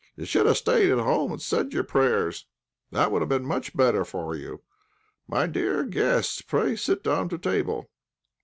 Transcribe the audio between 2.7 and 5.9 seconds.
that would have been much better for you. My dear